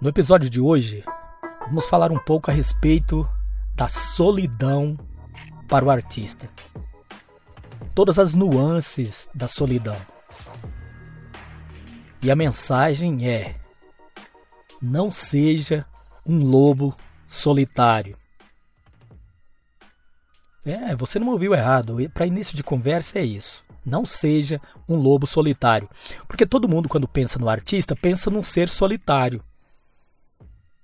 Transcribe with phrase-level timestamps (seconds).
[0.00, 1.02] No episódio de hoje,
[1.62, 3.28] vamos falar um pouco a respeito
[3.74, 4.96] da solidão
[5.66, 6.48] para o artista.
[7.96, 9.96] Todas as nuances da solidão.
[12.22, 13.56] E a mensagem é:
[14.80, 15.84] não seja
[16.24, 18.16] um lobo solitário.
[20.64, 21.96] É, você não ouviu errado.
[22.14, 23.64] Para início de conversa é isso.
[23.84, 25.90] Não seja um lobo solitário.
[26.28, 29.42] Porque todo mundo, quando pensa no artista, pensa num ser solitário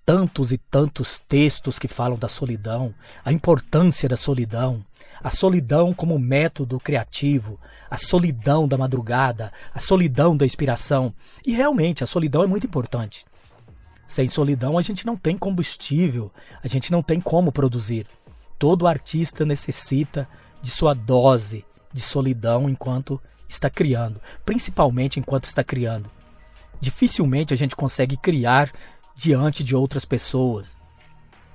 [0.05, 2.95] tantos e tantos textos que falam da solidão,
[3.25, 4.85] a importância da solidão,
[5.23, 7.59] a solidão como método criativo,
[7.91, 11.15] a solidão da madrugada, a solidão da inspiração.
[11.45, 13.25] E realmente a solidão é muito importante.
[14.07, 16.31] Sem solidão a gente não tem combustível,
[16.63, 18.07] a gente não tem como produzir.
[18.59, 20.29] Todo artista necessita
[20.61, 26.11] de sua dose de solidão enquanto está criando, principalmente enquanto está criando.
[26.81, 28.71] Dificilmente a gente consegue criar
[29.15, 30.77] diante de outras pessoas.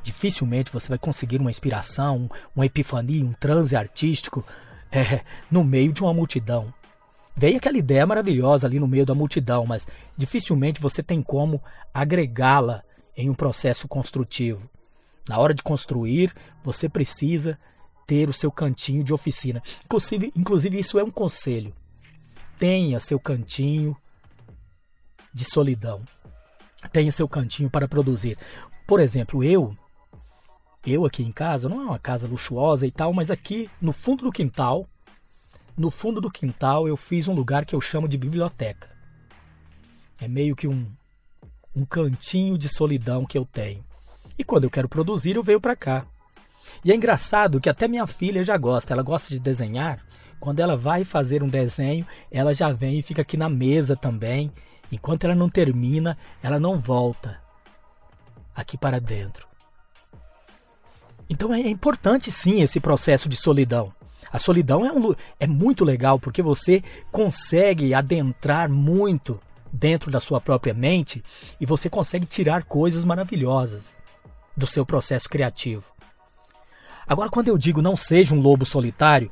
[0.01, 4.45] Dificilmente você vai conseguir uma inspiração, uma epifania, um transe artístico
[4.91, 5.21] é,
[5.51, 6.73] no meio de uma multidão.
[7.35, 9.87] Vem aquela ideia maravilhosa ali no meio da multidão, mas
[10.17, 11.61] dificilmente você tem como
[11.93, 12.83] agregá-la
[13.15, 14.69] em um processo construtivo.
[15.27, 17.57] Na hora de construir, você precisa
[18.07, 19.61] ter o seu cantinho de oficina.
[19.85, 21.73] Inclusive, inclusive isso é um conselho.
[22.57, 23.95] Tenha seu cantinho
[25.33, 26.03] de solidão
[26.87, 28.37] tenha seu cantinho para produzir.
[28.87, 29.75] Por exemplo, eu,
[30.85, 34.23] eu aqui em casa, não é uma casa luxuosa e tal, mas aqui no fundo
[34.23, 34.87] do quintal,
[35.77, 38.89] no fundo do quintal eu fiz um lugar que eu chamo de biblioteca.
[40.19, 40.87] É meio que um,
[41.75, 43.83] um cantinho de solidão que eu tenho.
[44.37, 46.05] E quando eu quero produzir, eu venho para cá.
[46.83, 50.03] E é engraçado que até minha filha já gosta, ela gosta de desenhar.
[50.39, 54.51] Quando ela vai fazer um desenho, ela já vem e fica aqui na mesa também
[54.91, 57.39] Enquanto ela não termina, ela não volta
[58.55, 59.47] aqui para dentro.
[61.29, 63.93] Então é importante sim esse processo de solidão.
[64.31, 69.39] A solidão é, um, é muito legal porque você consegue adentrar muito
[69.71, 71.23] dentro da sua própria mente
[71.59, 73.97] e você consegue tirar coisas maravilhosas
[74.57, 75.91] do seu processo criativo.
[77.07, 79.31] Agora, quando eu digo não seja um lobo solitário,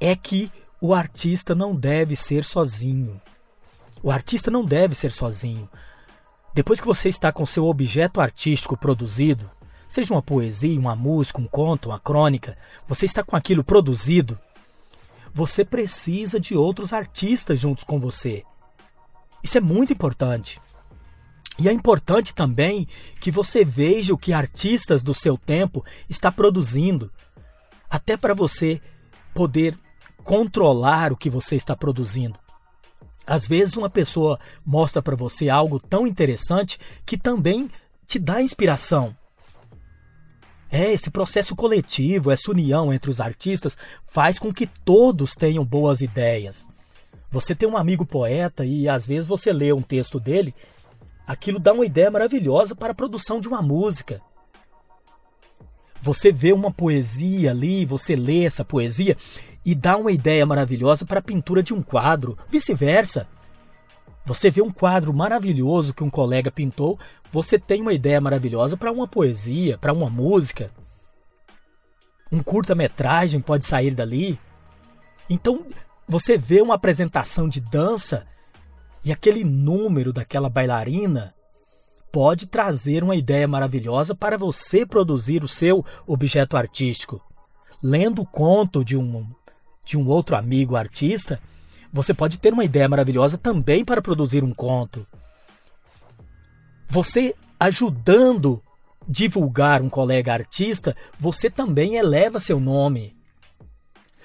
[0.00, 3.20] é que o artista não deve ser sozinho.
[4.02, 5.68] O artista não deve ser sozinho.
[6.54, 9.50] Depois que você está com seu objeto artístico produzido,
[9.88, 12.56] seja uma poesia, uma música, um conto, uma crônica,
[12.86, 14.38] você está com aquilo produzido,
[15.32, 18.44] você precisa de outros artistas junto com você.
[19.42, 20.60] Isso é muito importante.
[21.58, 22.86] E é importante também
[23.20, 27.10] que você veja o que artistas do seu tempo está produzindo,
[27.90, 28.80] até para você
[29.34, 29.76] poder
[30.22, 32.38] controlar o que você está produzindo.
[33.28, 37.70] Às vezes uma pessoa mostra para você algo tão interessante que também
[38.06, 39.14] te dá inspiração.
[40.70, 46.00] É, esse processo coletivo, essa união entre os artistas faz com que todos tenham boas
[46.00, 46.66] ideias.
[47.30, 50.54] Você tem um amigo poeta e às vezes você lê um texto dele,
[51.26, 54.22] aquilo dá uma ideia maravilhosa para a produção de uma música.
[56.00, 59.16] Você vê uma poesia ali, você lê essa poesia
[59.68, 63.28] e dá uma ideia maravilhosa para a pintura de um quadro, vice-versa.
[64.24, 66.98] Você vê um quadro maravilhoso que um colega pintou,
[67.30, 70.70] você tem uma ideia maravilhosa para uma poesia, para uma música.
[72.32, 74.40] Um curta-metragem pode sair dali.
[75.28, 75.66] Então,
[76.06, 78.26] você vê uma apresentação de dança
[79.04, 81.34] e aquele número daquela bailarina
[82.10, 87.20] pode trazer uma ideia maravilhosa para você produzir o seu objeto artístico.
[87.82, 89.28] Lendo o conto de um
[89.88, 91.40] de um outro amigo artista,
[91.90, 95.06] você pode ter uma ideia maravilhosa também para produzir um conto.
[96.86, 98.62] Você ajudando
[99.08, 103.16] divulgar um colega artista, você também eleva seu nome.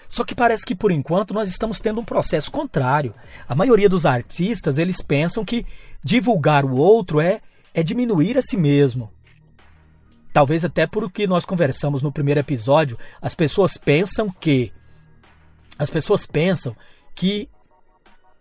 [0.10, 3.15] Só que parece que por enquanto nós estamos tendo um processo contrário.
[3.48, 5.65] A maioria dos artistas, eles pensam que
[6.04, 7.39] divulgar o outro é
[7.74, 9.10] é diminuir a si mesmo.
[10.33, 14.74] Talvez até por o que nós conversamos no primeiro episódio, as pessoas pensam que
[15.78, 16.75] as pessoas pensam
[17.16, 17.50] que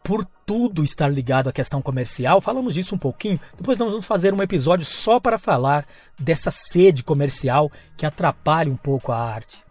[0.03, 4.35] por tudo estar ligado à questão comercial, falamos disso um pouquinho, depois nós vamos fazer
[4.35, 5.87] um episódio só para falar
[6.19, 9.63] dessa sede comercial que atrapalha um pouco a arte.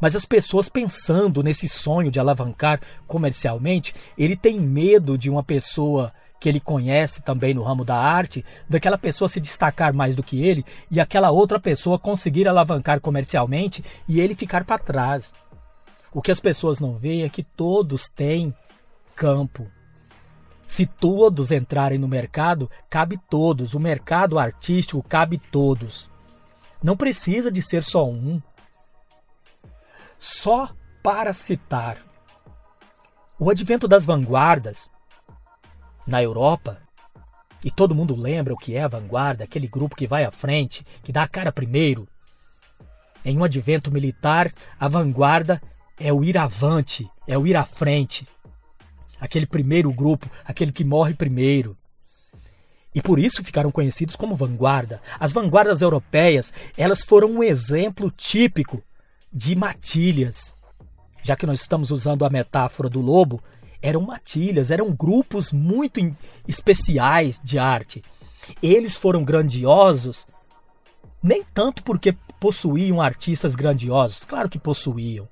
[0.00, 6.12] Mas as pessoas pensando nesse sonho de alavancar comercialmente, ele tem medo de uma pessoa
[6.40, 10.42] que ele conhece também no ramo da arte, daquela pessoa se destacar mais do que
[10.44, 15.32] ele e aquela outra pessoa conseguir alavancar comercialmente e ele ficar para trás.
[16.14, 18.54] O que as pessoas não veem é que todos têm
[19.16, 19.70] campo.
[20.66, 23.74] Se todos entrarem no mercado, cabe todos.
[23.74, 26.10] O mercado artístico cabe todos.
[26.82, 28.40] Não precisa de ser só um.
[30.18, 30.70] Só
[31.02, 31.98] para citar
[33.38, 34.88] o advento das vanguardas
[36.06, 36.78] na Europa,
[37.64, 40.84] e todo mundo lembra o que é a vanguarda, aquele grupo que vai à frente,
[41.02, 42.08] que dá a cara primeiro.
[43.24, 45.60] Em um advento militar, a vanguarda
[45.98, 48.26] é o ir avante, é o ir à frente.
[49.20, 51.76] Aquele primeiro grupo, aquele que morre primeiro.
[52.94, 55.00] E por isso ficaram conhecidos como vanguarda.
[55.18, 58.82] As vanguardas europeias, elas foram um exemplo típico
[59.32, 60.54] de matilhas.
[61.22, 63.42] Já que nós estamos usando a metáfora do lobo,
[63.80, 66.00] eram matilhas, eram grupos muito
[66.46, 68.02] especiais de arte.
[68.62, 70.26] Eles foram grandiosos,
[71.22, 75.28] nem tanto porque possuíam artistas grandiosos, claro que possuíam,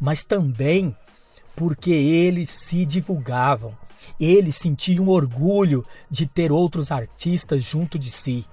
[0.00, 0.96] mas também
[1.54, 3.76] porque eles se divulgavam.
[4.20, 8.44] Eles sentiam orgulho de ter outros artistas junto de si.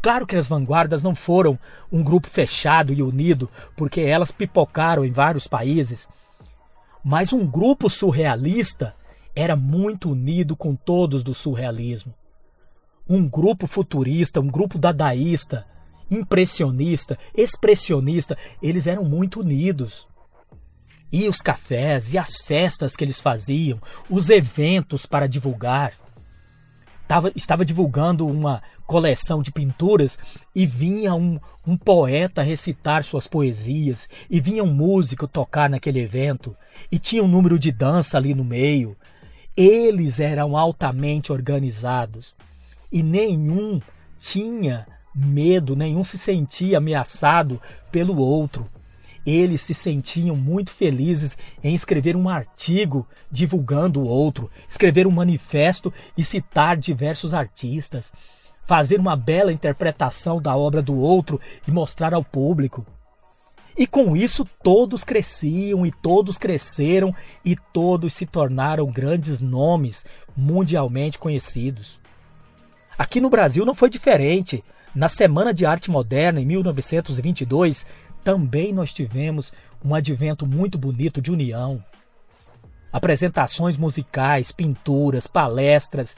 [0.00, 1.58] Claro que as vanguardas não foram
[1.90, 6.08] um grupo fechado e unido, porque elas pipocaram em vários países
[7.08, 8.92] mas um grupo surrealista
[9.32, 12.12] era muito unido com todos do surrealismo.
[13.08, 15.64] Um grupo futurista, um grupo dadaísta,
[16.10, 20.08] impressionista, expressionista, eles eram muito unidos.
[21.12, 23.80] E os cafés e as festas que eles faziam,
[24.10, 25.92] os eventos para divulgar
[27.06, 30.18] tava, estava divulgando uma coleção de pinturas
[30.54, 36.56] e vinha um, um poeta recitar suas poesias, e vinha um músico tocar naquele evento,
[36.90, 38.96] e tinha um número de dança ali no meio.
[39.56, 42.36] Eles eram altamente organizados
[42.92, 43.80] e nenhum
[44.18, 47.60] tinha medo, nenhum se sentia ameaçado
[47.90, 48.68] pelo outro.
[49.26, 55.92] Eles se sentiam muito felizes em escrever um artigo divulgando o outro, escrever um manifesto
[56.16, 58.12] e citar diversos artistas,
[58.64, 62.86] fazer uma bela interpretação da obra do outro e mostrar ao público.
[63.76, 67.14] E com isso todos cresciam e todos cresceram
[67.44, 70.06] e todos se tornaram grandes nomes
[70.36, 72.00] mundialmente conhecidos.
[72.96, 74.64] Aqui no Brasil não foi diferente.
[74.94, 77.84] Na Semana de Arte Moderna, em 1922,
[78.26, 79.52] também nós tivemos
[79.84, 81.80] um advento muito bonito de união.
[82.92, 86.16] Apresentações musicais, pinturas, palestras,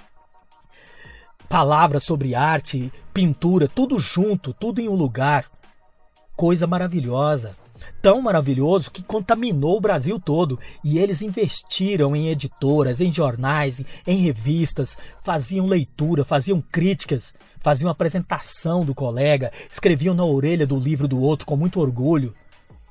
[1.50, 5.50] palavras sobre arte, pintura, tudo junto, tudo em um lugar.
[6.34, 7.54] Coisa maravilhosa.
[8.02, 10.58] Tão maravilhoso que contaminou o Brasil todo.
[10.84, 18.84] E eles investiram em editoras, em jornais, em revistas, faziam leitura, faziam críticas, faziam apresentação
[18.84, 22.34] do colega, escreviam na orelha do livro do outro com muito orgulho.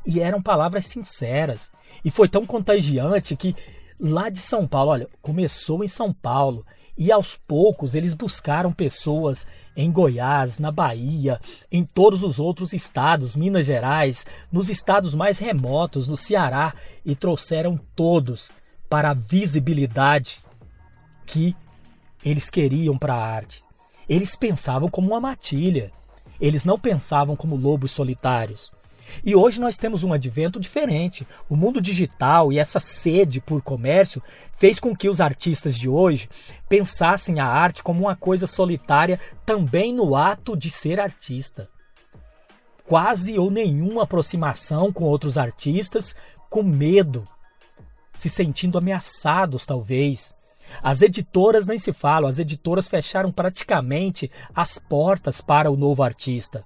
[0.06, 1.72] E eram palavras sinceras.
[2.04, 3.56] E foi tão contagiante que
[4.00, 6.66] lá de São Paulo, olha, começou em São Paulo.
[6.98, 9.46] E aos poucos eles buscaram pessoas
[9.76, 11.40] em Goiás, na Bahia,
[11.72, 16.74] em todos os outros estados, Minas Gerais, nos estados mais remotos, no Ceará,
[17.06, 18.50] e trouxeram todos
[18.90, 20.40] para a visibilidade
[21.28, 21.56] que
[22.26, 23.64] eles queriam para a arte.
[24.10, 25.92] Eles pensavam como uma matilha.
[26.40, 28.72] Eles não pensavam como lobos solitários.
[29.24, 31.28] E hoje nós temos um advento diferente.
[31.50, 34.22] O mundo digital e essa sede por comércio
[34.52, 36.30] fez com que os artistas de hoje
[36.68, 41.70] pensassem a arte como uma coisa solitária também no ato de ser artista.
[42.86, 46.16] Quase ou nenhuma aproximação com outros artistas,
[46.50, 47.28] com medo,
[48.14, 50.34] se sentindo ameaçados talvez.
[50.82, 56.64] As editoras nem se falam, as editoras fecharam praticamente as portas para o novo artista.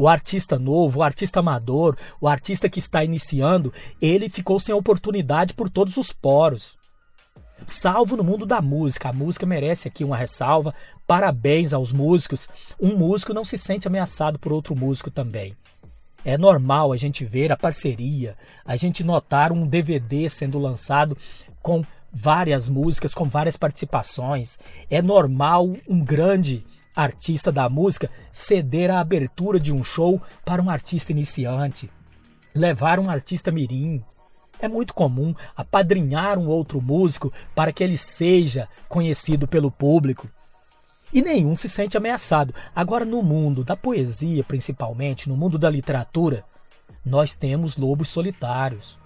[0.00, 5.52] O artista novo, o artista amador, o artista que está iniciando, ele ficou sem oportunidade
[5.52, 6.78] por todos os poros.
[7.66, 9.10] Salvo no mundo da música.
[9.10, 10.74] A música merece aqui uma ressalva.
[11.06, 12.48] Parabéns aos músicos.
[12.80, 15.54] Um músico não se sente ameaçado por outro músico também.
[16.24, 21.14] É normal a gente ver a parceria, a gente notar um DVD sendo lançado
[21.60, 24.58] com várias músicas, com várias participações.
[24.90, 26.64] É normal um grande
[26.94, 31.90] artista da música ceder a abertura de um show para um artista iniciante,
[32.54, 34.02] levar um artista mirim.
[34.60, 40.28] É muito comum apadrinhar um outro músico para que ele seja conhecido pelo público.
[41.12, 42.54] E nenhum se sente ameaçado.
[42.74, 46.44] Agora, no mundo da poesia, principalmente, no mundo da literatura,
[47.04, 48.98] nós temos lobos solitários.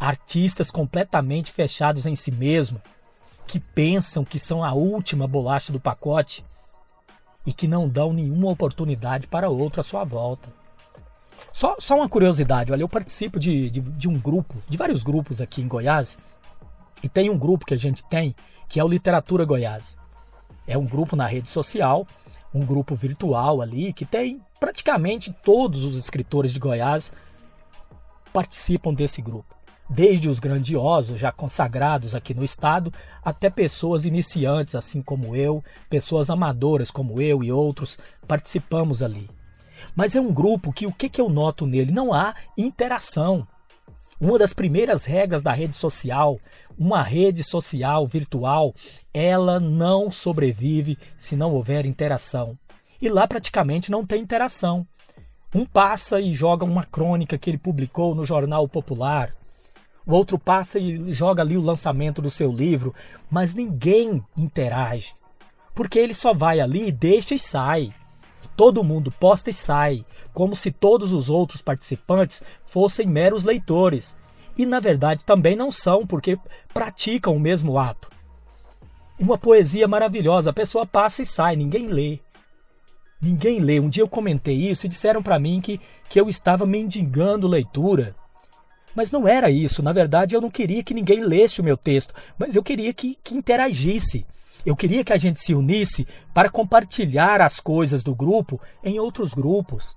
[0.00, 2.80] Artistas completamente fechados em si mesmo,
[3.46, 6.44] que pensam que são a última bolacha do pacote
[7.46, 10.52] e que não dão nenhuma oportunidade para outro à sua volta.
[11.52, 15.40] Só, só uma curiosidade, olha, eu participo de, de, de um grupo, de vários grupos
[15.40, 16.18] aqui em Goiás,
[17.02, 18.34] E tem um grupo que a gente tem
[18.68, 19.96] que é o Literatura Goiás.
[20.66, 22.06] É um grupo na rede social,
[22.52, 27.12] um grupo virtual ali que tem praticamente todos os escritores de Goiás
[28.32, 29.55] participam desse grupo.
[29.88, 32.92] Desde os grandiosos, já consagrados aqui no estado,
[33.24, 39.30] até pessoas iniciantes, assim como eu, pessoas amadoras como eu e outros, participamos ali.
[39.94, 41.92] Mas é um grupo que o que, que eu noto nele?
[41.92, 43.46] Não há interação.
[44.20, 46.40] Uma das primeiras regras da rede social,
[46.76, 48.74] uma rede social virtual,
[49.12, 52.58] ela não sobrevive se não houver interação.
[53.00, 54.86] E lá praticamente não tem interação.
[55.54, 59.34] Um passa e joga uma crônica que ele publicou no Jornal Popular.
[60.06, 62.94] O outro passa e joga ali o lançamento do seu livro,
[63.28, 65.14] mas ninguém interage.
[65.74, 67.92] Porque ele só vai ali, deixa e sai.
[68.56, 74.16] Todo mundo posta e sai, como se todos os outros participantes fossem meros leitores.
[74.56, 76.38] E na verdade também não são, porque
[76.72, 78.08] praticam o mesmo ato.
[79.18, 82.20] Uma poesia maravilhosa, a pessoa passa e sai, ninguém lê.
[83.20, 83.80] Ninguém lê.
[83.80, 88.14] Um dia eu comentei isso e disseram para mim que, que eu estava mendigando leitura.
[88.96, 89.82] Mas não era isso.
[89.82, 93.18] Na verdade, eu não queria que ninguém lesse o meu texto, mas eu queria que,
[93.22, 94.26] que interagisse.
[94.64, 99.34] Eu queria que a gente se unisse para compartilhar as coisas do grupo em outros
[99.34, 99.94] grupos.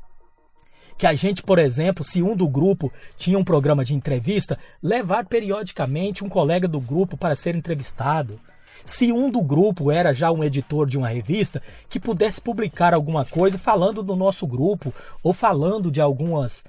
[0.97, 5.25] Que a gente, por exemplo, se um do grupo tinha um programa de entrevista, levar
[5.25, 8.37] periodicamente um colega do grupo para ser entrevistado.
[8.83, 13.23] Se um do grupo era já um editor de uma revista, que pudesse publicar alguma
[13.23, 16.65] coisa falando do nosso grupo ou falando de algumas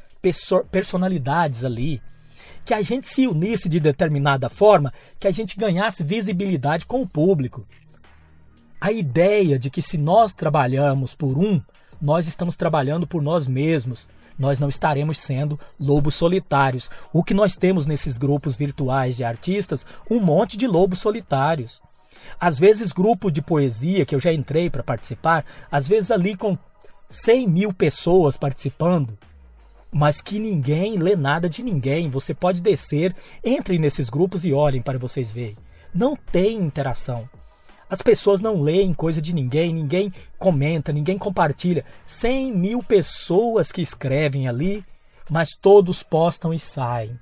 [0.71, 2.01] personalidades ali
[2.65, 7.09] que a gente se unisse de determinada forma, que a gente ganhasse visibilidade com o
[7.09, 7.67] público
[8.81, 11.61] a ideia de que se nós trabalhamos por um,
[12.01, 14.09] nós estamos trabalhando por nós mesmos.
[14.39, 16.91] Nós não estaremos sendo lobos solitários.
[17.13, 21.79] O que nós temos nesses grupos virtuais de artistas, um monte de lobos solitários.
[22.41, 26.57] Às vezes, grupo de poesia, que eu já entrei para participar, às vezes ali com
[27.07, 29.19] 100 mil pessoas participando,
[29.91, 32.09] mas que ninguém lê nada de ninguém.
[32.11, 35.57] Você pode descer, entre nesses grupos e olhem para vocês verem.
[35.95, 37.29] Não tem interação.
[37.89, 41.85] As pessoas não leem coisa de ninguém, ninguém comenta, ninguém compartilha.
[42.05, 44.85] 100 mil pessoas que escrevem ali,
[45.29, 47.19] mas todos postam e saem.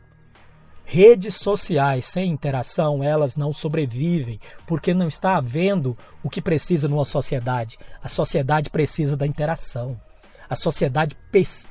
[0.85, 7.05] Redes sociais sem interação, elas não sobrevivem, porque não está havendo o que precisa numa
[7.05, 7.79] sociedade.
[8.03, 10.01] A sociedade precisa da interação.
[10.49, 11.17] A sociedade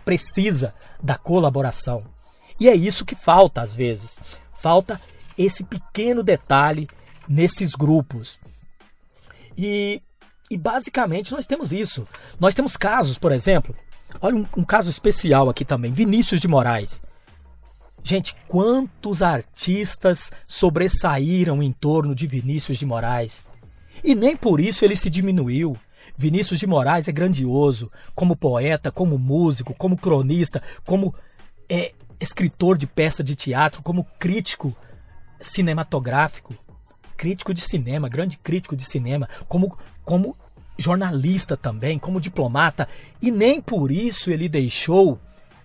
[0.05, 2.03] precisa da colaboração.
[2.59, 4.19] E é isso que falta às vezes.
[4.53, 4.99] Falta
[5.37, 6.87] esse pequeno detalhe
[7.27, 8.39] nesses grupos.
[9.57, 10.01] E,
[10.49, 12.07] e basicamente nós temos isso.
[12.39, 13.75] Nós temos casos, por exemplo,
[14.21, 17.01] olha um, um caso especial aqui também: Vinícius de Moraes.
[18.03, 23.43] Gente, quantos artistas sobressaíram em torno de Vinícius de Moraes?
[24.03, 25.75] E nem por isso ele se diminuiu.
[26.15, 31.13] Vinícius de Moraes é grandioso, como poeta, como músico, como cronista, como
[31.69, 34.75] é, escritor de peça de teatro, como crítico
[35.39, 36.55] cinematográfico
[37.17, 40.37] crítico de cinema, grande crítico de cinema, como, como
[40.77, 42.87] jornalista também, como diplomata,
[43.19, 45.19] e nem por isso ele deixou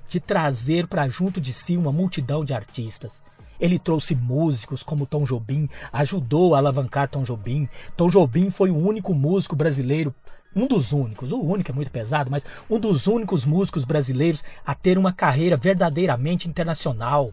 [0.08, 3.22] de trazer para junto de si uma multidão de artistas.
[3.62, 7.68] Ele trouxe músicos como Tom Jobim, ajudou a alavancar Tom Jobim.
[7.96, 10.12] Tom Jobim foi o único músico brasileiro,
[10.54, 14.74] um dos únicos, o único é muito pesado, mas um dos únicos músicos brasileiros a
[14.74, 17.32] ter uma carreira verdadeiramente internacional.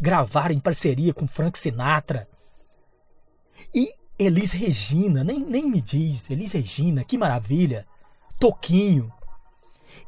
[0.00, 2.26] Gravar em parceria com Frank Sinatra.
[3.74, 7.86] E Elis Regina, nem, nem me diz, Elis Regina, que maravilha.
[8.40, 9.12] Toquinho.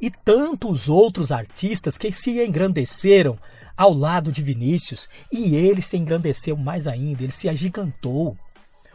[0.01, 3.37] E tantos outros artistas que se engrandeceram
[3.77, 5.07] ao lado de Vinícius.
[5.31, 8.35] E ele se engrandeceu mais ainda, ele se agigantou.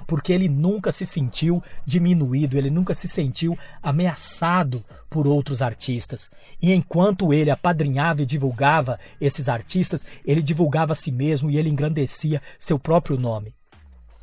[0.06, 6.30] Porque ele nunca se sentiu diminuído, ele nunca se sentiu ameaçado por outros artistas.
[6.60, 11.70] E enquanto ele apadrinhava e divulgava esses artistas, ele divulgava a si mesmo e ele
[11.70, 13.54] engrandecia seu próprio nome.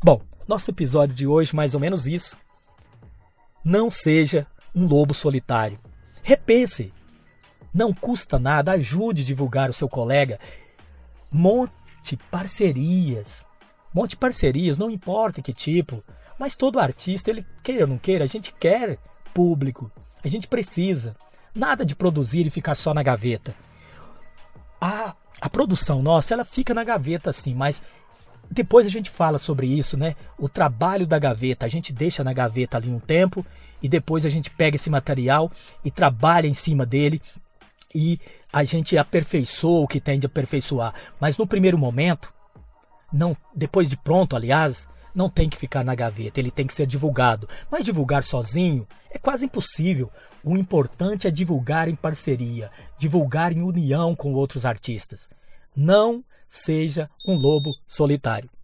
[0.03, 2.37] Bom, nosso episódio de hoje mais ou menos isso.
[3.63, 5.79] Não seja um lobo solitário.
[6.23, 6.93] Repense.
[7.73, 10.39] Não custa nada, ajude a divulgar o seu colega.
[11.31, 13.47] Monte parcerias.
[13.93, 16.03] Monte parcerias, não importa que tipo.
[16.39, 18.97] Mas todo artista, ele queira ou não queira, a gente quer
[19.33, 19.91] público.
[20.23, 21.15] A gente precisa.
[21.53, 23.53] Nada de produzir e ficar só na gaveta.
[24.79, 27.83] A, a produção nossa, ela fica na gaveta assim, mas
[28.53, 30.15] depois a gente fala sobre isso, né?
[30.37, 31.65] O trabalho da gaveta.
[31.65, 33.45] A gente deixa na gaveta ali um tempo
[33.81, 35.51] e depois a gente pega esse material
[35.83, 37.21] e trabalha em cima dele
[37.93, 38.19] e
[38.51, 40.93] a gente aperfeiçoa o que tem de aperfeiçoar.
[41.19, 42.33] Mas no primeiro momento,
[43.11, 46.87] não depois de pronto, aliás, não tem que ficar na gaveta, ele tem que ser
[46.87, 47.47] divulgado.
[47.71, 50.11] Mas divulgar sozinho é quase impossível.
[50.43, 55.29] O importante é divulgar em parceria, divulgar em união com outros artistas.
[55.75, 58.47] Não seja um lobo solitário.